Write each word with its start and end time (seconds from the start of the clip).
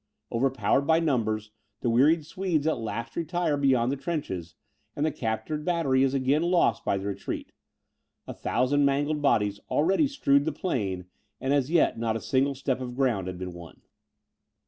Overpowered 0.31 0.87
by 0.87 0.99
numbers, 0.99 1.51
the 1.81 1.89
wearied 1.91 2.25
Swedes 2.25 2.65
at 2.65 2.79
last 2.79 3.15
retire 3.15 3.55
beyond 3.55 3.91
the 3.91 3.95
trenches; 3.95 4.55
and 4.95 5.05
the 5.05 5.11
captured 5.11 5.63
battery 5.63 6.01
is 6.01 6.15
again 6.15 6.41
lost 6.41 6.83
by 6.83 6.97
the 6.97 7.05
retreat. 7.05 7.51
A 8.25 8.33
thousand 8.33 8.83
mangled 8.83 9.21
bodies 9.21 9.59
already 9.69 10.07
strewed 10.07 10.45
the 10.45 10.51
plain, 10.51 11.05
and 11.39 11.53
as 11.53 11.69
yet 11.69 11.99
not 11.99 12.17
a 12.17 12.19
single 12.19 12.55
step 12.55 12.79
of 12.81 12.95
ground 12.95 13.27
had 13.27 13.37
been 13.37 13.53
won. 13.53 13.83